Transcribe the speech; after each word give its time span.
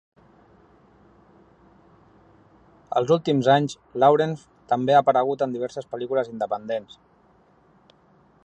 Els 3.01 3.13
últims 3.17 3.51
anys, 3.59 3.77
Lawrence 4.05 4.73
també 4.73 4.97
ha 4.97 5.05
aparegut 5.05 5.45
en 5.47 5.57
diverses 5.59 5.91
pel·lícules 5.93 6.33
independents. 6.37 7.01